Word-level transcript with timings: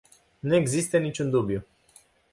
Nu 0.39 0.55
există 0.55 0.97
nici 0.97 1.19
un 1.19 1.29
dubiu. 1.29 1.65